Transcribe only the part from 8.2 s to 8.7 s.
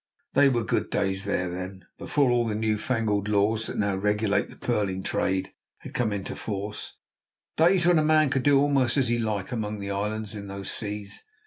could do